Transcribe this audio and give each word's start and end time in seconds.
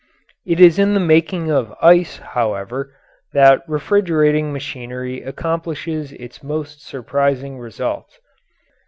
It 0.47 0.59
is 0.59 0.79
in 0.79 0.95
the 0.95 0.99
making 0.99 1.51
of 1.51 1.75
ice, 1.79 2.17
however, 2.17 2.91
that 3.33 3.61
refrigerating 3.67 4.51
machinery 4.51 5.21
accomplishes 5.21 6.11
its 6.13 6.41
most 6.41 6.81
surprising 6.83 7.59
results. 7.59 8.17